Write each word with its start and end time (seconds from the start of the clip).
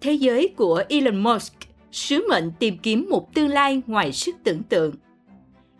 Thế 0.00 0.12
giới 0.12 0.48
của 0.56 0.82
Elon 0.88 1.16
Musk, 1.16 1.54
sứ 1.92 2.26
mệnh 2.28 2.52
tìm 2.58 2.78
kiếm 2.78 3.06
một 3.10 3.34
tương 3.34 3.48
lai 3.48 3.82
ngoài 3.86 4.12
sức 4.12 4.36
tưởng 4.44 4.62
tượng. 4.62 4.94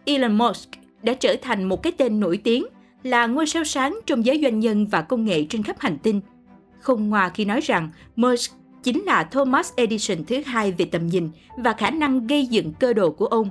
Elon 0.04 0.38
Musk 0.38 0.68
đã 1.02 1.14
trở 1.14 1.36
thành 1.42 1.64
một 1.64 1.82
cái 1.82 1.92
tên 1.92 2.20
nổi 2.20 2.40
tiếng, 2.44 2.66
là 3.02 3.26
ngôi 3.26 3.46
sao 3.46 3.64
sáng 3.64 3.98
trong 4.06 4.26
giới 4.26 4.40
doanh 4.42 4.60
nhân 4.60 4.86
và 4.86 5.02
công 5.02 5.24
nghệ 5.24 5.46
trên 5.48 5.62
khắp 5.62 5.76
hành 5.78 5.98
tinh. 6.02 6.20
Không 6.80 7.10
ngoa 7.10 7.28
khi 7.28 7.44
nói 7.44 7.60
rằng 7.60 7.90
Musk 8.16 8.52
chính 8.82 9.04
là 9.04 9.24
Thomas 9.24 9.72
Edison 9.76 10.24
thứ 10.24 10.42
hai 10.46 10.72
về 10.72 10.84
tầm 10.84 11.06
nhìn 11.06 11.30
và 11.56 11.72
khả 11.72 11.90
năng 11.90 12.26
gây 12.26 12.46
dựng 12.46 12.72
cơ 12.80 12.92
đồ 12.92 13.10
của 13.10 13.26
ông. 13.26 13.50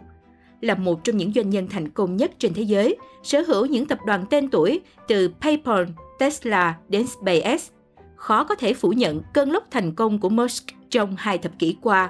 Là 0.62 0.76
một 0.76 1.04
trong 1.04 1.18
những 1.18 1.34
doanh 1.34 1.50
nhân 1.50 1.68
thành 1.70 1.90
công 1.90 2.18
nhất 2.18 2.32
trên 2.40 2.54
thế 2.54 2.64
giới, 2.64 2.96
sở 3.24 3.42
hữu 3.42 3.66
những 3.66 3.86
tập 3.86 4.00
đoàn 4.06 4.26
tên 4.30 4.50
tuổi 4.50 4.80
từ 5.08 5.30
PayPal, 5.42 5.84
Tesla 6.20 6.76
đến 6.90 7.06
SpaceX. 7.08 7.70
Khó 8.18 8.44
có 8.44 8.56
thể 8.56 8.74
phủ 8.74 8.90
nhận 8.90 9.22
cơn 9.34 9.52
lốc 9.52 9.72
thành 9.72 9.92
công 9.92 10.20
của 10.20 10.30
Musk 10.30 10.66
trong 10.90 11.16
hai 11.18 11.38
thập 11.38 11.60
kỷ 11.60 11.76
qua. 11.82 12.10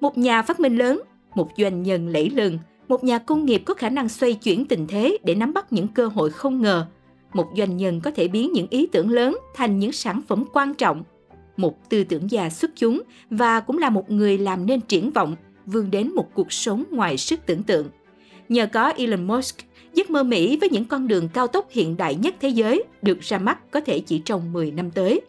Một 0.00 0.18
nhà 0.18 0.42
phát 0.42 0.60
minh 0.60 0.76
lớn, 0.76 1.02
một 1.34 1.50
doanh 1.56 1.82
nhân 1.82 2.08
lẫy 2.08 2.30
lừng, 2.30 2.58
một 2.88 3.04
nhà 3.04 3.18
công 3.18 3.44
nghiệp 3.44 3.62
có 3.64 3.74
khả 3.74 3.88
năng 3.88 4.08
xoay 4.08 4.34
chuyển 4.34 4.64
tình 4.66 4.86
thế 4.86 5.18
để 5.24 5.34
nắm 5.34 5.52
bắt 5.52 5.72
những 5.72 5.88
cơ 5.88 6.06
hội 6.06 6.30
không 6.30 6.62
ngờ. 6.62 6.86
Một 7.32 7.46
doanh 7.56 7.76
nhân 7.76 8.00
có 8.00 8.10
thể 8.10 8.28
biến 8.28 8.52
những 8.52 8.66
ý 8.70 8.86
tưởng 8.86 9.10
lớn 9.10 9.38
thành 9.54 9.78
những 9.78 9.92
sản 9.92 10.20
phẩm 10.28 10.44
quan 10.52 10.74
trọng. 10.74 11.02
Một 11.56 11.88
tư 11.88 12.04
tưởng 12.04 12.30
già 12.30 12.50
xuất 12.50 12.70
chúng 12.76 13.02
và 13.30 13.60
cũng 13.60 13.78
là 13.78 13.90
một 13.90 14.10
người 14.10 14.38
làm 14.38 14.66
nên 14.66 14.80
triển 14.80 15.10
vọng, 15.10 15.36
vươn 15.66 15.90
đến 15.90 16.14
một 16.14 16.26
cuộc 16.34 16.52
sống 16.52 16.84
ngoài 16.90 17.16
sức 17.16 17.40
tưởng 17.46 17.62
tượng. 17.62 17.88
Nhờ 18.48 18.66
có 18.66 18.92
Elon 18.96 19.26
Musk, 19.26 19.56
giấc 19.94 20.10
mơ 20.10 20.22
Mỹ 20.22 20.56
với 20.56 20.68
những 20.68 20.84
con 20.84 21.08
đường 21.08 21.28
cao 21.28 21.46
tốc 21.46 21.66
hiện 21.70 21.96
đại 21.96 22.14
nhất 22.14 22.34
thế 22.40 22.48
giới 22.48 22.84
được 23.02 23.20
ra 23.20 23.38
mắt 23.38 23.70
có 23.70 23.80
thể 23.80 24.00
chỉ 24.00 24.18
trong 24.24 24.52
10 24.52 24.70
năm 24.70 24.90
tới. 24.90 25.20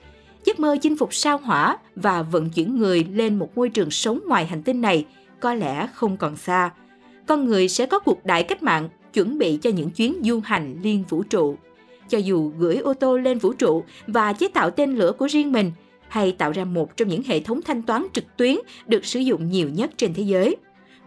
Giấc 0.46 0.60
mơ 0.60 0.78
chinh 0.82 0.98
phục 0.98 1.14
sao 1.14 1.38
hỏa 1.38 1.78
và 1.96 2.22
vận 2.22 2.50
chuyển 2.50 2.78
người 2.80 3.04
lên 3.12 3.40
một 3.40 3.58
môi 3.58 3.70
trường 3.70 3.92
sống 3.92 4.20
ngoài 4.28 4.46
hành 4.46 4.64
tinh 4.64 4.82
này 4.82 5.06
có 5.40 5.54
lẽ 5.54 5.88
không 5.94 6.18
còn 6.18 6.36
xa. 6.38 6.72
Con 7.28 7.46
người 7.46 7.70
sẽ 7.70 7.86
có 7.86 8.00
cuộc 8.00 8.26
đại 8.26 8.44
cách 8.44 8.64
mạng 8.64 8.90
chuẩn 9.14 9.38
bị 9.38 9.58
cho 9.58 9.70
những 9.70 9.90
chuyến 9.90 10.16
du 10.24 10.40
hành 10.44 10.80
liên 10.84 11.04
vũ 11.10 11.24
trụ. 11.24 11.56
Cho 12.10 12.18
dù 12.18 12.52
gửi 12.58 12.78
ô 12.78 12.94
tô 12.94 13.18
lên 13.18 13.38
vũ 13.38 13.54
trụ 13.54 13.84
và 14.08 14.34
chế 14.34 14.48
tạo 14.48 14.70
tên 14.70 14.96
lửa 14.96 15.12
của 15.12 15.28
riêng 15.28 15.52
mình, 15.52 15.72
hay 16.08 16.32
tạo 16.32 16.52
ra 16.52 16.66
một 16.66 16.98
trong 16.98 17.08
những 17.08 17.24
hệ 17.24 17.40
thống 17.40 17.62
thanh 17.62 17.82
toán 17.82 18.08
trực 18.14 18.38
tuyến 18.38 18.56
được 18.86 19.06
sử 19.06 19.20
dụng 19.20 19.50
nhiều 19.50 19.70
nhất 19.70 19.92
trên 19.98 20.14
thế 20.14 20.24
giới. 20.24 20.56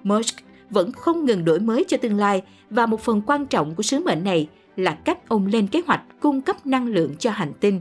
Musk 0.02 0.36
vẫn 0.70 0.92
không 0.92 1.24
ngừng 1.24 1.44
đổi 1.44 1.60
mới 1.60 1.84
cho 1.88 1.96
tương 1.96 2.18
lai 2.18 2.42
và 2.70 2.86
một 2.86 3.00
phần 3.00 3.22
quan 3.26 3.46
trọng 3.46 3.74
của 3.74 3.82
sứ 3.82 4.00
mệnh 4.00 4.24
này 4.24 4.48
là 4.76 4.92
cách 4.92 5.28
ông 5.28 5.46
lên 5.46 5.66
kế 5.66 5.82
hoạch 5.86 6.02
cung 6.20 6.40
cấp 6.40 6.66
năng 6.66 6.86
lượng 6.86 7.14
cho 7.18 7.30
hành 7.30 7.52
tinh. 7.60 7.80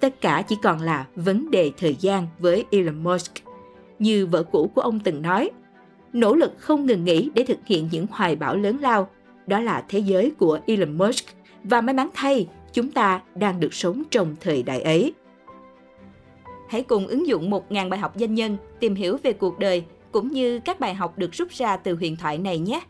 Tất 0.00 0.20
cả 0.20 0.42
chỉ 0.48 0.56
còn 0.62 0.80
là 0.80 1.06
vấn 1.16 1.50
đề 1.50 1.72
thời 1.78 1.96
gian 2.00 2.26
với 2.38 2.64
Elon 2.70 3.02
Musk. 3.02 3.32
Như 3.98 4.26
vợ 4.26 4.42
cũ 4.42 4.70
của 4.74 4.80
ông 4.80 5.00
từng 5.00 5.22
nói, 5.22 5.50
nỗ 6.12 6.34
lực 6.34 6.52
không 6.58 6.86
ngừng 6.86 7.04
nghỉ 7.04 7.30
để 7.34 7.44
thực 7.44 7.58
hiện 7.66 7.88
những 7.92 8.06
hoài 8.10 8.36
bão 8.36 8.56
lớn 8.56 8.78
lao. 8.80 9.10
Đó 9.46 9.60
là 9.60 9.84
thế 9.88 9.98
giới 9.98 10.30
của 10.38 10.60
Elon 10.66 10.98
Musk 10.98 11.24
và 11.64 11.80
may 11.80 11.94
mắn 11.94 12.08
thay, 12.14 12.48
chúng 12.72 12.90
ta 12.90 13.20
đang 13.34 13.60
được 13.60 13.74
sống 13.74 14.02
trong 14.10 14.36
thời 14.40 14.62
đại 14.62 14.82
ấy. 14.82 15.14
Hãy 16.68 16.82
cùng 16.82 17.06
ứng 17.06 17.26
dụng 17.26 17.50
1.000 17.50 17.88
bài 17.88 18.00
học 18.00 18.12
doanh 18.16 18.34
nhân 18.34 18.56
tìm 18.80 18.94
hiểu 18.94 19.18
về 19.22 19.32
cuộc 19.32 19.58
đời 19.58 19.84
cũng 20.12 20.28
như 20.28 20.58
các 20.58 20.80
bài 20.80 20.94
học 20.94 21.18
được 21.18 21.32
rút 21.32 21.50
ra 21.50 21.76
từ 21.76 21.94
huyền 21.94 22.16
thoại 22.16 22.38
này 22.38 22.58
nhé. 22.58 22.80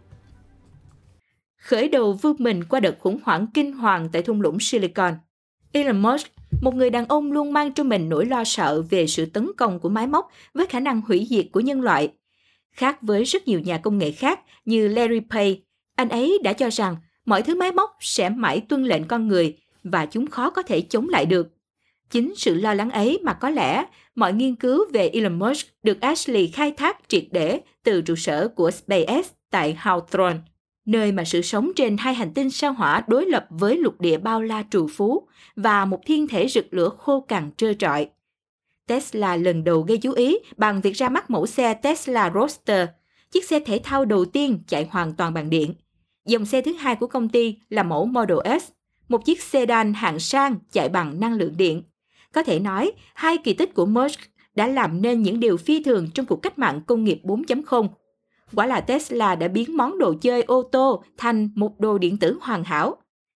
Khởi 1.56 1.88
đầu 1.88 2.12
vươn 2.12 2.36
mình 2.38 2.64
qua 2.64 2.80
đợt 2.80 2.98
khủng 3.00 3.18
hoảng 3.24 3.46
kinh 3.54 3.72
hoàng 3.72 4.08
tại 4.12 4.22
thung 4.22 4.40
lũng 4.40 4.60
Silicon. 4.60 5.14
Elon 5.72 6.02
Musk, 6.02 6.26
một 6.60 6.74
người 6.74 6.90
đàn 6.90 7.08
ông 7.08 7.32
luôn 7.32 7.52
mang 7.52 7.72
trong 7.72 7.88
mình 7.88 8.08
nỗi 8.08 8.26
lo 8.26 8.44
sợ 8.44 8.82
về 8.90 9.06
sự 9.06 9.26
tấn 9.26 9.50
công 9.56 9.80
của 9.80 9.88
máy 9.88 10.06
móc 10.06 10.30
với 10.54 10.66
khả 10.66 10.80
năng 10.80 11.00
hủy 11.00 11.26
diệt 11.30 11.46
của 11.52 11.60
nhân 11.60 11.80
loại. 11.80 12.12
Khác 12.72 13.02
với 13.02 13.24
rất 13.24 13.48
nhiều 13.48 13.60
nhà 13.60 13.78
công 13.78 13.98
nghệ 13.98 14.10
khác 14.10 14.40
như 14.64 14.88
Larry 14.88 15.20
Page, 15.30 15.54
anh 15.96 16.08
ấy 16.08 16.38
đã 16.44 16.52
cho 16.52 16.70
rằng 16.70 16.96
mọi 17.24 17.42
thứ 17.42 17.54
máy 17.54 17.72
móc 17.72 17.96
sẽ 18.00 18.28
mãi 18.28 18.60
tuân 18.60 18.84
lệnh 18.84 19.04
con 19.04 19.28
người 19.28 19.56
và 19.84 20.06
chúng 20.06 20.26
khó 20.26 20.50
có 20.50 20.62
thể 20.62 20.80
chống 20.80 21.08
lại 21.08 21.26
được. 21.26 21.48
Chính 22.10 22.34
sự 22.36 22.54
lo 22.54 22.74
lắng 22.74 22.90
ấy 22.90 23.18
mà 23.22 23.32
có 23.32 23.50
lẽ 23.50 23.84
mọi 24.14 24.32
nghiên 24.32 24.54
cứu 24.54 24.84
về 24.92 25.08
Elon 25.08 25.38
Musk 25.38 25.66
được 25.82 26.00
Ashley 26.00 26.46
khai 26.46 26.72
thác 26.72 26.98
triệt 27.08 27.24
để 27.30 27.60
từ 27.84 28.02
trụ 28.02 28.16
sở 28.16 28.48
của 28.48 28.70
SpaceX 28.70 29.26
tại 29.50 29.78
Hawthorne, 29.80 30.38
nơi 30.86 31.12
mà 31.12 31.24
sự 31.24 31.42
sống 31.42 31.70
trên 31.76 31.96
hai 31.96 32.14
hành 32.14 32.34
tinh 32.34 32.50
sao 32.50 32.72
hỏa 32.72 33.04
đối 33.08 33.26
lập 33.26 33.46
với 33.50 33.76
lục 33.76 34.00
địa 34.00 34.18
bao 34.18 34.42
la 34.42 34.64
trù 34.70 34.88
phú 34.88 35.28
và 35.56 35.84
một 35.84 36.00
thiên 36.06 36.28
thể 36.28 36.48
rực 36.48 36.66
lửa 36.70 36.88
khô 36.98 37.20
cằn 37.20 37.50
trơ 37.56 37.72
trọi. 37.74 38.08
Tesla 38.86 39.36
lần 39.36 39.64
đầu 39.64 39.82
gây 39.82 39.98
chú 39.98 40.12
ý 40.12 40.38
bằng 40.56 40.80
việc 40.80 40.92
ra 40.92 41.08
mắt 41.08 41.30
mẫu 41.30 41.46
xe 41.46 41.74
Tesla 41.74 42.30
Roadster, 42.34 42.88
chiếc 43.30 43.44
xe 43.44 43.60
thể 43.60 43.80
thao 43.84 44.04
đầu 44.04 44.24
tiên 44.24 44.62
chạy 44.66 44.88
hoàn 44.90 45.14
toàn 45.14 45.34
bằng 45.34 45.50
điện. 45.50 45.74
Dòng 46.26 46.46
xe 46.46 46.62
thứ 46.62 46.72
hai 46.72 46.96
của 46.96 47.06
công 47.06 47.28
ty 47.28 47.58
là 47.68 47.82
mẫu 47.82 48.06
Model 48.06 48.38
S, 48.60 48.64
một 49.08 49.24
chiếc 49.24 49.42
sedan 49.42 49.94
hạng 49.94 50.18
sang 50.18 50.56
chạy 50.72 50.88
bằng 50.88 51.20
năng 51.20 51.34
lượng 51.34 51.56
điện 51.56 51.82
có 52.32 52.42
thể 52.42 52.60
nói, 52.60 52.92
hai 53.14 53.38
kỳ 53.38 53.52
tích 53.52 53.74
của 53.74 53.86
Musk 53.86 54.20
đã 54.54 54.66
làm 54.66 55.02
nên 55.02 55.22
những 55.22 55.40
điều 55.40 55.56
phi 55.56 55.82
thường 55.82 56.10
trong 56.14 56.26
cuộc 56.26 56.42
cách 56.42 56.58
mạng 56.58 56.80
công 56.86 57.04
nghiệp 57.04 57.20
4.0. 57.24 57.88
Quả 58.54 58.66
là 58.66 58.80
Tesla 58.80 59.34
đã 59.34 59.48
biến 59.48 59.76
món 59.76 59.98
đồ 59.98 60.14
chơi 60.20 60.42
ô 60.42 60.62
tô 60.62 61.04
thành 61.16 61.48
một 61.54 61.80
đồ 61.80 61.98
điện 61.98 62.16
tử 62.16 62.38
hoàn 62.40 62.64
hảo. 62.64 62.96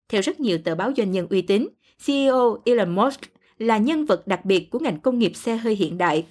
Theo 0.10 0.22
rất 0.22 0.40
nhiều 0.40 0.58
tờ 0.58 0.76
báo 0.76 0.92
doanh 0.98 1.12
nhân 1.12 1.28
uy 1.30 1.42
tín, 1.42 1.68
CEO 2.06 2.58
Elon 2.66 2.96
Musk 2.96 3.20
là 3.58 3.78
nhân 3.78 4.06
vật 4.06 4.28
đặc 4.28 4.46
biệt 4.46 4.70
của 4.70 4.80
ngành 4.80 5.00
công 5.00 5.20
nghiệp 5.20 5.36
xe 5.36 5.58
hơi 5.58 5.76
hiện 5.76 5.98
đại. 5.98 6.26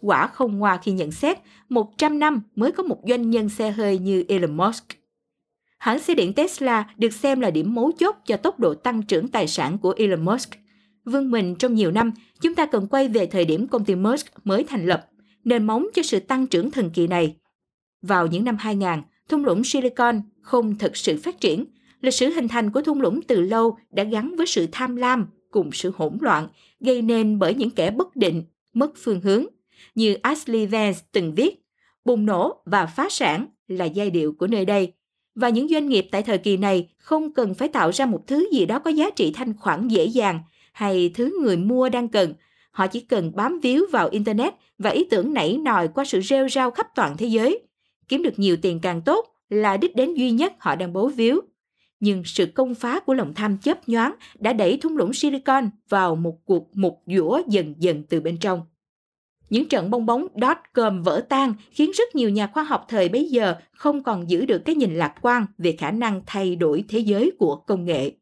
Quả 0.00 0.26
không 0.26 0.58
ngoa 0.58 0.76
khi 0.76 0.92
nhận 0.92 1.12
xét 1.12 1.38
100 1.68 2.18
năm 2.18 2.42
mới 2.56 2.72
có 2.72 2.82
một 2.82 2.98
doanh 3.08 3.30
nhân 3.30 3.48
xe 3.48 3.70
hơi 3.70 3.98
như 3.98 4.24
Elon 4.28 4.56
Musk. 4.56 4.84
Hãng 5.78 5.98
xe 5.98 6.14
điện 6.14 6.32
Tesla 6.32 6.94
được 6.96 7.12
xem 7.12 7.40
là 7.40 7.50
điểm 7.50 7.74
mấu 7.74 7.92
chốt 7.92 8.16
cho 8.26 8.36
tốc 8.36 8.60
độ 8.60 8.74
tăng 8.74 9.02
trưởng 9.02 9.28
tài 9.28 9.48
sản 9.48 9.78
của 9.78 9.94
Elon 9.96 10.24
Musk 10.24 10.50
Vương 11.04 11.30
mình 11.30 11.54
trong 11.54 11.74
nhiều 11.74 11.90
năm, 11.90 12.12
chúng 12.40 12.54
ta 12.54 12.66
cần 12.66 12.86
quay 12.86 13.08
về 13.08 13.26
thời 13.26 13.44
điểm 13.44 13.68
công 13.68 13.84
ty 13.84 13.94
Musk 13.94 14.26
mới 14.44 14.64
thành 14.64 14.86
lập, 14.86 15.06
nền 15.44 15.66
móng 15.66 15.86
cho 15.94 16.02
sự 16.02 16.20
tăng 16.20 16.46
trưởng 16.46 16.70
thần 16.70 16.90
kỳ 16.90 17.06
này. 17.06 17.36
Vào 18.02 18.26
những 18.26 18.44
năm 18.44 18.56
2000, 18.58 18.88
thung 19.28 19.44
lũng 19.44 19.64
Silicon 19.64 20.20
không 20.40 20.78
thực 20.78 20.96
sự 20.96 21.20
phát 21.22 21.40
triển. 21.40 21.64
Lịch 22.00 22.14
sử 22.14 22.30
hình 22.30 22.48
thành 22.48 22.70
của 22.70 22.82
thung 22.82 23.00
lũng 23.00 23.20
từ 23.22 23.40
lâu 23.40 23.76
đã 23.90 24.04
gắn 24.04 24.36
với 24.36 24.46
sự 24.46 24.66
tham 24.72 24.96
lam 24.96 25.26
cùng 25.50 25.72
sự 25.72 25.92
hỗn 25.96 26.18
loạn, 26.20 26.48
gây 26.80 27.02
nên 27.02 27.38
bởi 27.38 27.54
những 27.54 27.70
kẻ 27.70 27.90
bất 27.90 28.16
định, 28.16 28.44
mất 28.74 28.90
phương 28.96 29.20
hướng. 29.20 29.46
Như 29.94 30.14
Ashley 30.14 30.66
Vance 30.66 30.98
từng 31.12 31.34
viết, 31.34 31.64
bùng 32.04 32.26
nổ 32.26 32.62
và 32.66 32.86
phá 32.86 33.06
sản 33.10 33.46
là 33.68 33.84
giai 33.84 34.10
điệu 34.10 34.32
của 34.38 34.46
nơi 34.46 34.64
đây. 34.64 34.92
Và 35.34 35.48
những 35.48 35.68
doanh 35.68 35.88
nghiệp 35.88 36.08
tại 36.10 36.22
thời 36.22 36.38
kỳ 36.38 36.56
này 36.56 36.88
không 36.98 37.32
cần 37.32 37.54
phải 37.54 37.68
tạo 37.68 37.92
ra 37.92 38.06
một 38.06 38.26
thứ 38.26 38.48
gì 38.52 38.66
đó 38.66 38.78
có 38.78 38.90
giá 38.90 39.10
trị 39.10 39.32
thanh 39.34 39.56
khoản 39.56 39.88
dễ 39.88 40.04
dàng 40.04 40.40
hay 40.72 41.10
thứ 41.14 41.38
người 41.42 41.56
mua 41.56 41.88
đang 41.88 42.08
cần. 42.08 42.34
Họ 42.70 42.86
chỉ 42.86 43.00
cần 43.00 43.32
bám 43.34 43.58
víu 43.60 43.86
vào 43.92 44.08
Internet 44.08 44.54
và 44.78 44.90
ý 44.90 45.04
tưởng 45.04 45.34
nảy 45.34 45.56
nòi 45.56 45.88
qua 45.88 46.04
sự 46.04 46.20
rêu 46.20 46.48
rao 46.48 46.70
khắp 46.70 46.86
toàn 46.94 47.16
thế 47.16 47.26
giới. 47.26 47.62
Kiếm 48.08 48.22
được 48.22 48.38
nhiều 48.38 48.56
tiền 48.62 48.80
càng 48.80 49.02
tốt 49.02 49.26
là 49.48 49.76
đích 49.76 49.96
đến 49.96 50.14
duy 50.14 50.30
nhất 50.30 50.52
họ 50.58 50.76
đang 50.76 50.92
bố 50.92 51.08
víu. 51.08 51.40
Nhưng 52.00 52.22
sự 52.24 52.46
công 52.46 52.74
phá 52.74 53.00
của 53.00 53.14
lòng 53.14 53.34
tham 53.34 53.58
chớp 53.58 53.88
nhoáng 53.88 54.14
đã 54.38 54.52
đẩy 54.52 54.76
thung 54.76 54.96
lũng 54.96 55.12
Silicon 55.12 55.70
vào 55.88 56.16
một 56.16 56.38
cuộc 56.44 56.76
mục 56.76 57.02
dũa 57.06 57.42
dần 57.48 57.74
dần 57.78 58.02
từ 58.08 58.20
bên 58.20 58.38
trong. 58.38 58.60
Những 59.50 59.68
trận 59.68 59.90
bong 59.90 60.06
bóng 60.06 60.26
dot 60.42 60.56
com 60.72 61.02
vỡ 61.02 61.26
tan 61.28 61.54
khiến 61.70 61.90
rất 61.94 62.14
nhiều 62.14 62.30
nhà 62.30 62.46
khoa 62.46 62.62
học 62.62 62.84
thời 62.88 63.08
bấy 63.08 63.28
giờ 63.30 63.54
không 63.72 64.02
còn 64.02 64.30
giữ 64.30 64.46
được 64.46 64.62
cái 64.64 64.74
nhìn 64.74 64.94
lạc 64.94 65.14
quan 65.22 65.46
về 65.58 65.72
khả 65.72 65.90
năng 65.90 66.22
thay 66.26 66.56
đổi 66.56 66.84
thế 66.88 66.98
giới 66.98 67.30
của 67.38 67.56
công 67.56 67.84
nghệ. 67.84 68.12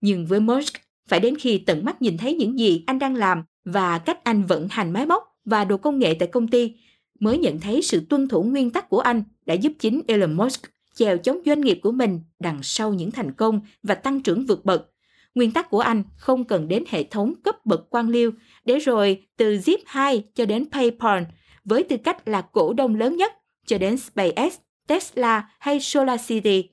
Nhưng 0.00 0.26
với 0.26 0.40
Musk, 0.40 0.74
phải 1.08 1.20
đến 1.20 1.34
khi 1.38 1.58
tận 1.58 1.84
mắt 1.84 2.02
nhìn 2.02 2.18
thấy 2.18 2.34
những 2.34 2.58
gì 2.58 2.84
anh 2.86 2.98
đang 2.98 3.14
làm 3.14 3.42
và 3.64 3.98
cách 3.98 4.24
anh 4.24 4.42
vận 4.42 4.68
hành 4.70 4.92
máy 4.92 5.06
móc 5.06 5.22
và 5.44 5.64
đồ 5.64 5.76
công 5.76 5.98
nghệ 5.98 6.14
tại 6.14 6.28
công 6.28 6.48
ty, 6.48 6.74
mới 7.20 7.38
nhận 7.38 7.60
thấy 7.60 7.82
sự 7.82 8.06
tuân 8.08 8.28
thủ 8.28 8.42
nguyên 8.42 8.70
tắc 8.70 8.88
của 8.88 9.00
anh 9.00 9.22
đã 9.46 9.54
giúp 9.54 9.72
chính 9.78 10.02
Elon 10.06 10.32
Musk 10.32 10.62
chèo 10.94 11.18
chống 11.18 11.38
doanh 11.46 11.60
nghiệp 11.60 11.78
của 11.82 11.92
mình 11.92 12.20
đằng 12.38 12.62
sau 12.62 12.94
những 12.94 13.10
thành 13.10 13.32
công 13.32 13.60
và 13.82 13.94
tăng 13.94 14.20
trưởng 14.20 14.46
vượt 14.46 14.64
bậc. 14.64 14.90
Nguyên 15.34 15.50
tắc 15.50 15.70
của 15.70 15.80
anh 15.80 16.02
không 16.16 16.44
cần 16.44 16.68
đến 16.68 16.84
hệ 16.88 17.04
thống 17.04 17.34
cấp 17.44 17.66
bậc 17.66 17.86
quan 17.90 18.08
liêu, 18.08 18.30
để 18.64 18.78
rồi 18.78 19.22
từ 19.36 19.56
Zip 19.56 19.78
2 19.86 20.24
cho 20.34 20.46
đến 20.46 20.64
PayPal, 20.72 21.22
với 21.64 21.82
tư 21.82 21.96
cách 21.96 22.28
là 22.28 22.40
cổ 22.40 22.72
đông 22.72 22.94
lớn 22.94 23.16
nhất, 23.16 23.32
cho 23.66 23.78
đến 23.78 23.96
SpaceX, 23.98 24.58
Tesla 24.86 25.48
hay 25.58 25.80
SolarCity. 25.80 26.68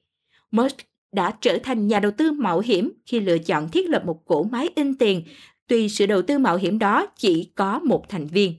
Musk 0.51 0.77
đã 1.11 1.33
trở 1.41 1.57
thành 1.63 1.87
nhà 1.87 1.99
đầu 1.99 2.11
tư 2.11 2.31
mạo 2.31 2.59
hiểm 2.59 2.91
khi 3.05 3.19
lựa 3.19 3.37
chọn 3.37 3.69
thiết 3.69 3.89
lập 3.89 4.03
một 4.05 4.25
cổ 4.25 4.43
máy 4.43 4.69
in 4.75 4.95
tiền, 4.97 5.23
tuy 5.67 5.89
sự 5.89 6.05
đầu 6.05 6.21
tư 6.21 6.37
mạo 6.37 6.57
hiểm 6.57 6.79
đó 6.79 7.05
chỉ 7.17 7.51
có 7.55 7.79
một 7.79 8.09
thành 8.09 8.27
viên. 8.27 8.53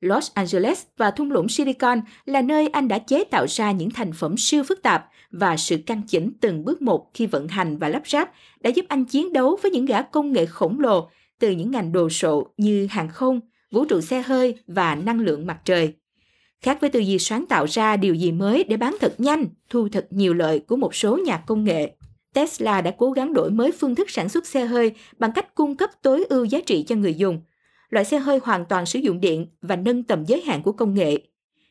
Los 0.00 0.30
Angeles 0.34 0.82
và 0.96 1.10
thung 1.10 1.30
lũng 1.30 1.48
Silicon 1.48 2.00
là 2.24 2.42
nơi 2.42 2.68
anh 2.68 2.88
đã 2.88 2.98
chế 2.98 3.24
tạo 3.24 3.46
ra 3.48 3.72
những 3.72 3.90
thành 3.90 4.12
phẩm 4.12 4.34
siêu 4.38 4.62
phức 4.64 4.82
tạp 4.82 5.08
và 5.30 5.56
sự 5.56 5.76
căn 5.86 6.02
chỉnh 6.08 6.32
từng 6.40 6.64
bước 6.64 6.82
một 6.82 7.10
khi 7.14 7.26
vận 7.26 7.48
hành 7.48 7.78
và 7.78 7.88
lắp 7.88 8.02
ráp 8.06 8.30
đã 8.60 8.70
giúp 8.70 8.84
anh 8.88 9.04
chiến 9.04 9.32
đấu 9.32 9.58
với 9.62 9.70
những 9.70 9.86
gã 9.86 10.02
công 10.02 10.32
nghệ 10.32 10.46
khổng 10.46 10.80
lồ 10.80 11.08
từ 11.38 11.50
những 11.50 11.70
ngành 11.70 11.92
đồ 11.92 12.08
sộ 12.08 12.46
như 12.56 12.86
hàng 12.90 13.08
không, 13.08 13.40
vũ 13.70 13.84
trụ 13.84 14.00
xe 14.00 14.22
hơi 14.22 14.54
và 14.66 14.94
năng 14.94 15.20
lượng 15.20 15.46
mặt 15.46 15.58
trời. 15.64 15.92
Khác 16.60 16.78
với 16.80 16.90
tư 16.90 17.00
duy 17.00 17.18
sáng 17.18 17.46
tạo 17.46 17.66
ra 17.68 17.96
điều 17.96 18.14
gì 18.14 18.32
mới 18.32 18.64
để 18.64 18.76
bán 18.76 18.96
thật 19.00 19.14
nhanh, 19.18 19.46
thu 19.70 19.88
thật 19.92 20.06
nhiều 20.10 20.34
lợi 20.34 20.58
của 20.58 20.76
một 20.76 20.94
số 20.94 21.16
nhà 21.16 21.36
công 21.36 21.64
nghệ, 21.64 21.92
Tesla 22.34 22.80
đã 22.80 22.90
cố 22.90 23.10
gắng 23.10 23.32
đổi 23.32 23.50
mới 23.50 23.72
phương 23.72 23.94
thức 23.94 24.10
sản 24.10 24.28
xuất 24.28 24.46
xe 24.46 24.64
hơi 24.64 24.92
bằng 25.18 25.32
cách 25.32 25.54
cung 25.54 25.76
cấp 25.76 25.90
tối 26.02 26.24
ưu 26.28 26.44
giá 26.44 26.60
trị 26.66 26.82
cho 26.82 26.96
người 26.96 27.14
dùng. 27.14 27.40
Loại 27.90 28.04
xe 28.04 28.18
hơi 28.18 28.40
hoàn 28.42 28.64
toàn 28.64 28.86
sử 28.86 28.98
dụng 28.98 29.20
điện 29.20 29.46
và 29.62 29.76
nâng 29.76 30.02
tầm 30.02 30.24
giới 30.24 30.42
hạn 30.42 30.62
của 30.62 30.72
công 30.72 30.94
nghệ. 30.94 31.18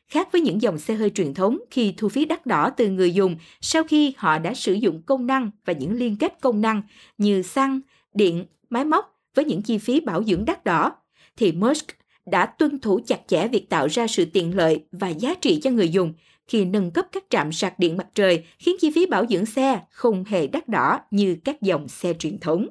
Khác 0.08 0.28
với 0.32 0.40
những 0.40 0.62
dòng 0.62 0.78
xe 0.78 0.94
hơi 0.94 1.10
truyền 1.10 1.34
thống 1.34 1.58
khi 1.70 1.94
thu 1.96 2.08
phí 2.08 2.24
đắt 2.24 2.46
đỏ 2.46 2.70
từ 2.70 2.88
người 2.88 3.14
dùng 3.14 3.36
sau 3.60 3.84
khi 3.84 4.14
họ 4.16 4.38
đã 4.38 4.54
sử 4.54 4.72
dụng 4.72 5.02
công 5.02 5.26
năng 5.26 5.50
và 5.64 5.72
những 5.72 5.92
liên 5.92 6.16
kết 6.16 6.40
công 6.40 6.60
năng 6.60 6.82
như 7.18 7.42
xăng, 7.42 7.80
điện, 8.14 8.46
máy 8.70 8.84
móc 8.84 9.20
với 9.34 9.44
những 9.44 9.62
chi 9.62 9.78
phí 9.78 10.00
bảo 10.00 10.24
dưỡng 10.24 10.44
đắt 10.44 10.64
đỏ, 10.64 10.92
thì 11.36 11.52
Musk 11.52 11.86
đã 12.26 12.46
tuân 12.46 12.78
thủ 12.78 13.00
chặt 13.06 13.20
chẽ 13.26 13.48
việc 13.48 13.70
tạo 13.70 13.86
ra 13.86 14.06
sự 14.06 14.24
tiện 14.24 14.56
lợi 14.56 14.84
và 14.92 15.08
giá 15.08 15.34
trị 15.34 15.60
cho 15.62 15.70
người 15.70 15.88
dùng 15.88 16.12
khi 16.48 16.64
nâng 16.64 16.90
cấp 16.90 17.06
các 17.12 17.24
trạm 17.30 17.52
sạc 17.52 17.78
điện 17.78 17.96
mặt 17.96 18.06
trời 18.14 18.44
khiến 18.58 18.76
chi 18.80 18.90
phí 18.94 19.06
bảo 19.06 19.26
dưỡng 19.26 19.46
xe 19.46 19.80
không 19.90 20.24
hề 20.24 20.46
đắt 20.46 20.68
đỏ 20.68 21.00
như 21.10 21.36
các 21.44 21.62
dòng 21.62 21.88
xe 21.88 22.12
truyền 22.14 22.38
thống. 22.38 22.66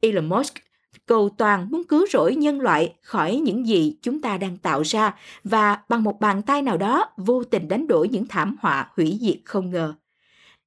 Elon 0.00 0.28
Musk 0.28 0.54
cầu 1.06 1.28
toàn 1.28 1.66
muốn 1.70 1.84
cứu 1.84 2.06
rỗi 2.12 2.34
nhân 2.34 2.60
loại 2.60 2.94
khỏi 3.02 3.36
những 3.36 3.66
gì 3.66 3.96
chúng 4.02 4.20
ta 4.20 4.36
đang 4.36 4.56
tạo 4.56 4.82
ra 4.82 5.14
và 5.44 5.78
bằng 5.88 6.02
một 6.02 6.20
bàn 6.20 6.42
tay 6.42 6.62
nào 6.62 6.76
đó 6.76 7.06
vô 7.16 7.44
tình 7.44 7.68
đánh 7.68 7.86
đổi 7.86 8.08
những 8.08 8.26
thảm 8.26 8.56
họa 8.60 8.90
hủy 8.96 9.18
diệt 9.20 9.36
không 9.44 9.70
ngờ. 9.70 9.94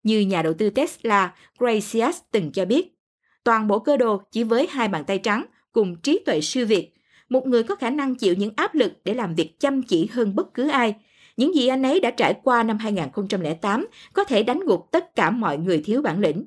Như 0.03 0.19
nhà 0.19 0.41
đầu 0.41 0.53
tư 0.53 0.69
Tesla 0.69 1.33
Gracias 1.59 2.19
từng 2.31 2.51
cho 2.51 2.65
biết, 2.65 2.97
toàn 3.43 3.67
bộ 3.67 3.79
cơ 3.79 3.97
đồ 3.97 4.21
chỉ 4.31 4.43
với 4.43 4.67
hai 4.71 4.87
bàn 4.87 5.03
tay 5.03 5.17
trắng 5.17 5.45
cùng 5.71 5.95
trí 5.95 6.19
tuệ 6.25 6.41
siêu 6.41 6.65
việt, 6.65 6.93
một 7.29 7.47
người 7.47 7.63
có 7.63 7.75
khả 7.75 7.89
năng 7.89 8.15
chịu 8.15 8.33
những 8.33 8.51
áp 8.55 8.75
lực 8.75 8.91
để 9.03 9.13
làm 9.13 9.35
việc 9.35 9.59
chăm 9.59 9.83
chỉ 9.83 10.09
hơn 10.11 10.35
bất 10.35 10.53
cứ 10.53 10.69
ai. 10.69 10.95
Những 11.37 11.55
gì 11.55 11.67
anh 11.67 11.83
ấy 11.83 11.99
đã 11.99 12.11
trải 12.11 12.33
qua 12.43 12.63
năm 12.63 12.77
2008 12.77 13.87
có 14.13 14.23
thể 14.23 14.43
đánh 14.43 14.59
gục 14.59 14.91
tất 14.91 15.15
cả 15.15 15.31
mọi 15.31 15.57
người 15.57 15.81
thiếu 15.85 16.01
bản 16.01 16.19
lĩnh. 16.19 16.45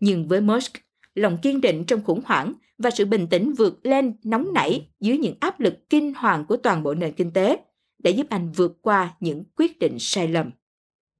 Nhưng 0.00 0.28
với 0.28 0.40
Musk, 0.40 0.72
lòng 1.14 1.38
kiên 1.42 1.60
định 1.60 1.84
trong 1.84 2.02
khủng 2.04 2.20
hoảng 2.24 2.52
và 2.78 2.90
sự 2.90 3.04
bình 3.04 3.26
tĩnh 3.26 3.52
vượt 3.52 3.86
lên 3.86 4.14
nóng 4.24 4.52
nảy 4.54 4.88
dưới 5.00 5.18
những 5.18 5.34
áp 5.40 5.60
lực 5.60 5.90
kinh 5.90 6.14
hoàng 6.14 6.44
của 6.44 6.56
toàn 6.56 6.82
bộ 6.82 6.94
nền 6.94 7.12
kinh 7.12 7.30
tế 7.30 7.58
để 7.98 8.10
giúp 8.10 8.26
anh 8.30 8.52
vượt 8.52 8.78
qua 8.82 9.14
những 9.20 9.44
quyết 9.56 9.78
định 9.78 9.96
sai 9.98 10.28
lầm. 10.28 10.50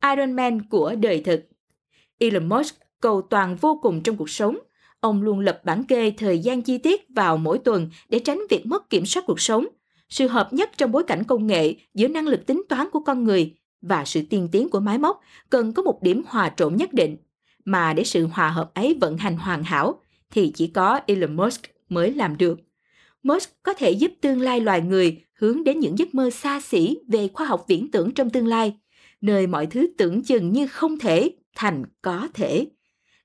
Iron 0.05 0.33
Man 0.33 0.63
của 0.69 0.95
đời 0.95 1.23
thực 1.25 1.49
Elon 2.19 2.49
Musk 2.49 2.77
cầu 3.01 3.23
toàn 3.23 3.57
vô 3.57 3.79
cùng 3.83 4.03
trong 4.03 4.17
cuộc 4.17 4.31
sống. 4.31 4.59
Ông 5.01 5.23
luôn 5.23 5.41
lập 5.41 5.61
bản 5.65 5.85
kê 5.85 6.11
thời 6.11 6.39
gian 6.39 6.63
chi 6.63 6.79
tiết 6.79 7.07
vào 7.09 7.37
mỗi 7.37 7.59
tuần 7.59 7.91
để 8.09 8.19
tránh 8.19 8.41
việc 8.51 8.67
mất 8.67 8.91
kiểm 8.91 9.07
soát 9.07 9.23
cuộc 9.27 9.41
sống. 9.41 9.67
Sự 10.09 10.29
hợp 10.29 10.53
nhất 10.53 10.71
trong 10.77 10.93
bối 10.93 11.05
cảnh 11.05 11.25
công 11.25 11.47
nghệ 11.47 11.75
giữa 11.95 12.09
năng 12.09 12.29
lực 12.29 12.47
tính 12.47 12.63
toán 12.69 12.91
của 12.93 13.01
con 13.01 13.25
người 13.25 13.55
và 13.83 14.05
sự 14.05 14.23
tiên 14.31 14.49
tiến 14.53 14.69
của 14.69 14.81
máy 14.81 14.99
móc 14.99 15.21
cần 15.51 15.73
có 15.73 15.83
một 15.83 16.03
điểm 16.03 16.23
hòa 16.27 16.53
trộn 16.57 16.77
nhất 16.77 16.93
định. 16.93 17.17
Mà 17.65 17.93
để 17.93 18.05
sự 18.05 18.27
hòa 18.27 18.49
hợp 18.49 18.75
ấy 18.75 18.97
vận 19.01 19.19
hành 19.19 19.37
hoàn 19.37 19.63
hảo, 19.63 20.01
thì 20.31 20.53
chỉ 20.55 20.67
có 20.67 21.01
Elon 21.07 21.37
Musk 21.37 21.61
mới 21.89 22.15
làm 22.15 22.37
được. 22.39 22.59
Musk 23.23 23.51
có 23.63 23.73
thể 23.75 23.91
giúp 23.91 24.13
tương 24.21 24.41
lai 24.41 24.61
loài 24.61 24.81
người 24.81 25.23
hướng 25.33 25.65
đến 25.65 25.81
những 25.81 25.99
giấc 25.99 26.15
mơ 26.15 26.31
xa 26.31 26.61
xỉ 26.61 26.99
về 27.09 27.29
khoa 27.29 27.47
học 27.47 27.65
viễn 27.69 27.91
tưởng 27.91 28.11
trong 28.11 28.31
tương 28.31 28.47
lai, 28.47 28.77
nơi 29.21 29.47
mọi 29.47 29.67
thứ 29.67 29.87
tưởng 29.99 30.23
chừng 30.23 30.53
như 30.53 30.67
không 30.67 30.99
thể 30.99 31.31
thành 31.57 31.85
có 32.03 32.29
thể. 32.35 32.67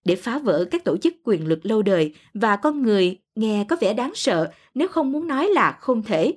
Để 0.05 0.15
phá 0.15 0.39
vỡ 0.39 0.65
các 0.71 0.83
tổ 0.83 0.97
chức 0.97 1.13
quyền 1.23 1.47
lực 1.47 1.65
lâu 1.65 1.81
đời 1.81 2.13
và 2.33 2.55
con 2.55 2.81
người 2.81 3.17
nghe 3.35 3.65
có 3.69 3.75
vẻ 3.81 3.93
đáng 3.93 4.11
sợ 4.15 4.51
nếu 4.73 4.87
không 4.87 5.11
muốn 5.11 5.27
nói 5.27 5.49
là 5.49 5.77
không 5.81 6.03
thể. 6.03 6.33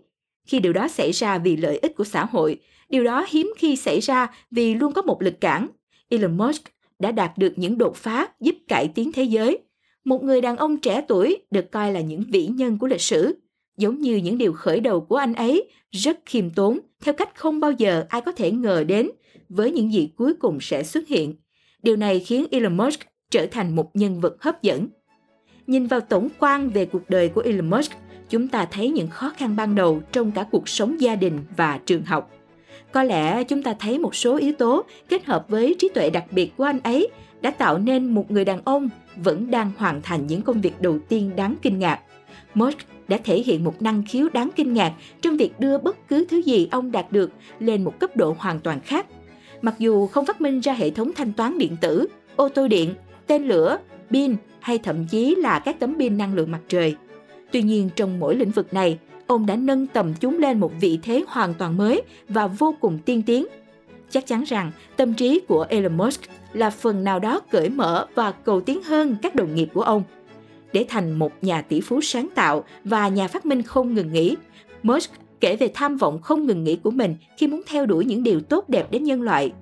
Khi 0.46 0.60
điều 0.60 0.72
đó 0.72 0.88
xảy 0.88 1.12
ra 1.12 1.38
vì 1.38 1.56
lợi 1.56 1.78
ích 1.78 1.96
của 1.96 2.04
xã 2.04 2.24
hội, 2.24 2.60
điều 2.88 3.04
đó 3.04 3.26
hiếm 3.28 3.52
khi 3.58 3.76
xảy 3.76 4.00
ra 4.00 4.26
vì 4.50 4.74
luôn 4.74 4.92
có 4.92 5.02
một 5.02 5.22
lực 5.22 5.40
cản. 5.40 5.68
Elon 6.08 6.36
Musk 6.36 6.62
đã 6.98 7.12
đạt 7.12 7.38
được 7.38 7.52
những 7.56 7.78
đột 7.78 7.96
phá 7.96 8.28
giúp 8.40 8.54
cải 8.68 8.88
tiến 8.88 9.12
thế 9.12 9.22
giới 9.22 9.58
một 10.06 10.22
người 10.22 10.40
đàn 10.40 10.56
ông 10.56 10.76
trẻ 10.76 11.04
tuổi 11.08 11.38
được 11.50 11.70
coi 11.70 11.92
là 11.92 12.00
những 12.00 12.24
vĩ 12.28 12.46
nhân 12.46 12.78
của 12.78 12.86
lịch 12.86 13.00
sử. 13.00 13.36
Giống 13.78 14.00
như 14.00 14.16
những 14.16 14.38
điều 14.38 14.52
khởi 14.52 14.80
đầu 14.80 15.00
của 15.00 15.16
anh 15.16 15.34
ấy, 15.34 15.70
rất 15.90 16.18
khiêm 16.26 16.50
tốn, 16.50 16.78
theo 17.02 17.14
cách 17.14 17.38
không 17.38 17.60
bao 17.60 17.72
giờ 17.72 18.04
ai 18.08 18.20
có 18.20 18.32
thể 18.32 18.50
ngờ 18.50 18.84
đến 18.86 19.10
với 19.48 19.70
những 19.70 19.92
gì 19.92 20.08
cuối 20.16 20.34
cùng 20.34 20.58
sẽ 20.60 20.82
xuất 20.82 21.08
hiện. 21.08 21.34
Điều 21.82 21.96
này 21.96 22.20
khiến 22.20 22.46
Elon 22.50 22.76
Musk 22.76 23.00
trở 23.30 23.46
thành 23.46 23.76
một 23.76 23.96
nhân 23.96 24.20
vật 24.20 24.42
hấp 24.42 24.62
dẫn. 24.62 24.88
Nhìn 25.66 25.86
vào 25.86 26.00
tổng 26.00 26.28
quan 26.38 26.70
về 26.70 26.86
cuộc 26.86 27.10
đời 27.10 27.28
của 27.28 27.40
Elon 27.40 27.70
Musk, 27.70 27.92
chúng 28.28 28.48
ta 28.48 28.64
thấy 28.70 28.90
những 28.90 29.08
khó 29.08 29.32
khăn 29.36 29.56
ban 29.56 29.74
đầu 29.74 30.00
trong 30.12 30.32
cả 30.32 30.46
cuộc 30.50 30.68
sống 30.68 31.00
gia 31.00 31.16
đình 31.16 31.40
và 31.56 31.80
trường 31.86 32.04
học. 32.04 32.30
Có 32.92 33.02
lẽ 33.02 33.44
chúng 33.44 33.62
ta 33.62 33.74
thấy 33.78 33.98
một 33.98 34.14
số 34.14 34.36
yếu 34.36 34.52
tố 34.52 34.84
kết 35.08 35.24
hợp 35.24 35.46
với 35.48 35.76
trí 35.78 35.88
tuệ 35.88 36.10
đặc 36.10 36.24
biệt 36.30 36.56
của 36.56 36.64
anh 36.64 36.80
ấy 36.80 37.08
đã 37.40 37.50
tạo 37.50 37.78
nên 37.78 38.14
một 38.14 38.30
người 38.30 38.44
đàn 38.44 38.60
ông 38.64 38.88
vẫn 39.16 39.50
đang 39.50 39.72
hoàn 39.78 40.02
thành 40.02 40.26
những 40.26 40.42
công 40.42 40.60
việc 40.60 40.80
đầu 40.80 40.98
tiên 41.08 41.30
đáng 41.36 41.54
kinh 41.62 41.78
ngạc. 41.78 42.00
Musk 42.54 42.78
đã 43.08 43.18
thể 43.24 43.42
hiện 43.42 43.64
một 43.64 43.82
năng 43.82 44.02
khiếu 44.08 44.28
đáng 44.32 44.50
kinh 44.56 44.72
ngạc 44.72 44.92
trong 45.22 45.36
việc 45.36 45.60
đưa 45.60 45.78
bất 45.78 46.08
cứ 46.08 46.26
thứ 46.28 46.42
gì 46.42 46.68
ông 46.70 46.92
đạt 46.92 47.12
được 47.12 47.30
lên 47.58 47.84
một 47.84 47.98
cấp 47.98 48.16
độ 48.16 48.36
hoàn 48.38 48.60
toàn 48.60 48.80
khác. 48.80 49.06
Mặc 49.62 49.74
dù 49.78 50.06
không 50.06 50.26
phát 50.26 50.40
minh 50.40 50.60
ra 50.60 50.72
hệ 50.72 50.90
thống 50.90 51.10
thanh 51.16 51.32
toán 51.32 51.58
điện 51.58 51.76
tử, 51.80 52.06
ô 52.36 52.48
tô 52.48 52.68
điện, 52.68 52.94
tên 53.26 53.44
lửa, 53.44 53.78
pin 54.10 54.36
hay 54.60 54.78
thậm 54.78 55.06
chí 55.06 55.34
là 55.34 55.58
các 55.58 55.80
tấm 55.80 55.94
pin 55.98 56.18
năng 56.18 56.34
lượng 56.34 56.50
mặt 56.50 56.60
trời. 56.68 56.96
Tuy 57.52 57.62
nhiên 57.62 57.90
trong 57.96 58.20
mỗi 58.20 58.36
lĩnh 58.36 58.50
vực 58.50 58.74
này, 58.74 58.98
ông 59.26 59.46
đã 59.46 59.56
nâng 59.56 59.86
tầm 59.86 60.14
chúng 60.20 60.38
lên 60.38 60.60
một 60.60 60.72
vị 60.80 60.98
thế 61.02 61.24
hoàn 61.28 61.54
toàn 61.54 61.76
mới 61.76 62.02
và 62.28 62.46
vô 62.46 62.74
cùng 62.80 62.98
tiên 63.04 63.22
tiến. 63.22 63.46
Chắc 64.10 64.26
chắn 64.26 64.44
rằng 64.44 64.72
tâm 64.96 65.14
trí 65.14 65.40
của 65.48 65.66
Elon 65.68 65.96
Musk 65.96 66.20
là 66.56 66.70
phần 66.70 67.04
nào 67.04 67.18
đó 67.18 67.40
cởi 67.50 67.68
mở 67.68 68.06
và 68.14 68.32
cầu 68.32 68.60
tiến 68.60 68.82
hơn 68.82 69.16
các 69.22 69.34
đồng 69.34 69.54
nghiệp 69.54 69.68
của 69.74 69.82
ông. 69.82 70.02
Để 70.72 70.84
thành 70.88 71.12
một 71.12 71.32
nhà 71.42 71.62
tỷ 71.62 71.80
phú 71.80 72.00
sáng 72.00 72.28
tạo 72.34 72.64
và 72.84 73.08
nhà 73.08 73.28
phát 73.28 73.46
minh 73.46 73.62
không 73.62 73.94
ngừng 73.94 74.12
nghỉ, 74.12 74.36
Musk 74.82 75.10
kể 75.40 75.56
về 75.56 75.70
tham 75.74 75.96
vọng 75.96 76.22
không 76.22 76.46
ngừng 76.46 76.64
nghỉ 76.64 76.76
của 76.76 76.90
mình 76.90 77.16
khi 77.36 77.46
muốn 77.46 77.62
theo 77.66 77.86
đuổi 77.86 78.04
những 78.04 78.22
điều 78.22 78.40
tốt 78.40 78.68
đẹp 78.68 78.90
đến 78.90 79.04
nhân 79.04 79.22
loại. 79.22 79.52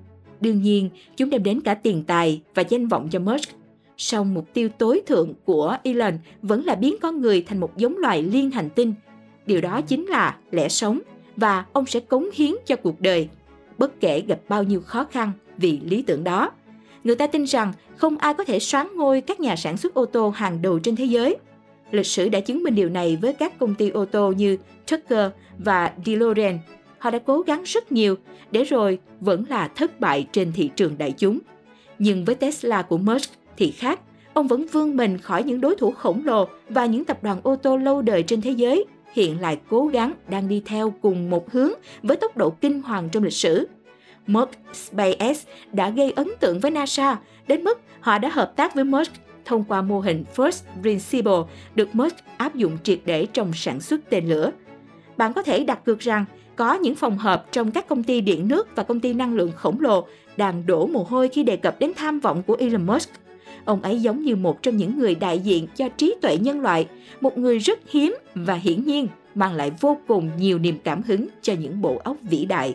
Đương 0.41 0.63
nhiên, 0.63 0.91
chúng 1.17 1.31
đem 1.31 1.43
đến 1.43 1.61
cả 1.61 1.75
tiền 1.75 2.05
tài 2.07 2.43
và 2.55 2.63
danh 2.69 2.89
vọng 2.89 3.09
cho 3.11 3.19
Musk. 3.19 3.51
Song 3.97 4.35
mục 4.35 4.49
tiêu 4.53 4.69
tối 4.69 5.03
thượng 5.07 5.35
của 5.45 5.77
Elon 5.83 6.19
vẫn 6.43 6.65
là 6.65 6.75
biến 6.75 6.97
con 7.03 7.21
người 7.21 7.43
thành 7.43 7.61
một 7.61 7.77
giống 7.77 7.99
loài 7.99 8.23
liên 8.23 8.51
hành 8.51 8.71
tinh. 8.71 8.95
Điều 9.47 9.61
đó 9.61 9.81
chính 9.81 10.07
là 10.07 10.37
lẽ 10.51 10.69
sống 10.69 11.01
và 11.37 11.65
ông 11.73 11.87
sẽ 11.87 12.01
cống 12.01 12.29
hiến 12.35 12.51
cho 12.67 12.77
cuộc 12.77 13.01
đời, 13.01 13.29
bất 13.79 14.01
kể 14.01 14.21
gặp 14.21 14.39
bao 14.49 14.63
nhiêu 14.63 14.81
khó 14.81 15.05
khăn 15.05 15.33
vì 15.57 15.81
lý 15.81 16.03
tưởng 16.03 16.25
đó. 16.25 16.51
Người 17.05 17.17
ta 17.17 17.27
tin 17.27 17.45
rằng 17.45 17.73
không 17.97 18.19
ai 18.19 18.35
có 18.35 18.45
thể 18.45 18.59
soán 18.59 18.87
ngôi 18.97 19.21
các 19.21 19.41
nhà 19.41 19.57
sản 19.57 19.77
xuất 19.77 19.95
ô 19.95 20.07
tô 20.07 20.29
hàng 20.29 20.63
đầu 20.63 20.79
trên 20.79 20.97
thế 20.97 21.05
giới. 21.05 21.37
Lịch 21.91 22.07
sử 22.07 22.29
đã 22.29 22.41
chứng 22.41 22.63
minh 22.63 22.75
điều 22.75 22.89
này 22.89 23.19
với 23.23 23.33
các 23.33 23.59
công 23.59 23.75
ty 23.75 23.91
ô 23.91 24.05
tô 24.05 24.33
như 24.33 24.57
Tucker 24.91 25.31
và 25.59 25.93
DeLorean. 26.07 26.59
Họ 26.99 27.11
đã 27.11 27.19
cố 27.19 27.41
gắng 27.41 27.63
rất 27.67 27.93
nhiều 27.93 28.17
để 28.51 28.65
rồi 28.65 28.99
vẫn 29.21 29.45
là 29.49 29.69
thất 29.69 30.01
bại 30.01 30.27
trên 30.33 30.53
thị 30.53 30.71
trường 30.77 30.99
đại 30.99 31.13
chúng. 31.13 31.39
Nhưng 31.99 32.25
với 32.25 32.35
Tesla 32.35 32.83
của 32.83 32.99
Musk 32.99 33.31
thì 33.57 33.71
khác, 33.71 34.01
ông 34.33 34.49
vẫn 34.49 34.67
vươn 34.73 34.97
mình 34.97 35.19
khỏi 35.19 35.43
những 35.43 35.61
đối 35.61 35.77
thủ 35.77 35.91
khổng 35.91 36.27
lồ 36.27 36.49
và 36.69 36.87
những 36.87 37.05
tập 37.05 37.19
đoàn 37.23 37.41
ô 37.43 37.57
tô 37.57 37.77
lâu 37.77 38.03
đời 38.03 38.23
trên 38.23 38.41
thế 38.41 38.51
giới 38.51 38.85
hiện 39.13 39.41
lại 39.41 39.59
cố 39.71 39.87
gắng 39.87 40.13
đang 40.29 40.49
đi 40.49 40.63
theo 40.67 40.95
cùng 41.03 41.31
một 41.31 41.53
hướng 41.53 41.73
với 42.03 42.17
tốc 42.17 42.37
độ 42.37 42.51
kinh 42.51 42.83
hoàng 42.83 43.09
trong 43.13 43.23
lịch 43.23 43.33
sử. 43.33 43.69
Musk 44.27 44.51
SpaceX 44.73 45.47
đã 45.73 45.91
gây 45.91 46.11
ấn 46.11 46.29
tượng 46.41 46.61
với 46.61 46.71
NASA 46.71 47.19
đến 47.47 47.65
mức 47.65 47.81
họ 48.01 48.19
đã 48.19 48.29
hợp 48.29 48.53
tác 48.57 48.75
với 48.75 48.85
Musk 48.85 49.13
thông 49.45 49.65
qua 49.65 49.83
mô 49.83 50.01
hình 50.01 50.25
First 50.37 50.63
Principle 50.83 51.55
được 51.75 51.95
Musk 51.95 52.17
áp 52.37 52.55
dụng 52.55 52.79
triệt 52.83 52.99
để 53.05 53.27
trong 53.33 53.53
sản 53.53 53.81
xuất 53.81 54.01
tên 54.11 54.29
lửa. 54.29 54.51
Bạn 55.17 55.33
có 55.33 55.43
thể 55.43 55.65
đặt 55.65 55.85
cược 55.85 55.99
rằng 55.99 56.25
có 56.57 56.75
những 56.75 56.95
phòng 56.95 57.19
họp 57.19 57.53
trong 57.53 57.71
các 57.71 57.89
công 57.89 58.03
ty 58.03 58.21
điện 58.21 58.49
nước 58.49 58.69
và 58.77 58.83
công 58.83 59.01
ty 59.01 59.15
năng 59.15 59.35
lượng 59.35 59.53
khổng 59.57 59.81
lồ 59.81 60.07
đang 60.37 60.67
đổ 60.67 60.87
mồ 60.87 61.03
hôi 61.03 61.29
khi 61.29 61.43
đề 61.43 61.57
cập 61.57 61.79
đến 61.79 61.93
tham 61.97 62.21
vọng 62.21 62.43
của 62.43 62.57
Elon 62.59 62.87
Musk. 62.87 63.11
Ông 63.65 63.83
ấy 63.83 64.01
giống 64.01 64.23
như 64.23 64.37
một 64.37 64.63
trong 64.63 64.77
những 64.77 64.99
người 64.99 65.15
đại 65.15 65.39
diện 65.39 65.67
cho 65.77 65.89
trí 65.89 66.15
tuệ 66.23 66.37
nhân 66.37 66.61
loại, 66.61 66.87
một 67.21 67.39
người 67.39 67.59
rất 67.59 67.79
hiếm 67.91 68.17
và 68.35 68.55
hiển 68.55 68.85
nhiên 68.85 69.09
mang 69.35 69.55
lại 69.55 69.73
vô 69.81 69.99
cùng 70.07 70.31
nhiều 70.39 70.59
niềm 70.59 70.79
cảm 70.85 71.03
hứng 71.03 71.29
cho 71.43 71.53
những 71.53 71.81
bộ 71.81 72.01
óc 72.05 72.17
vĩ 72.23 72.45
đại. 72.45 72.75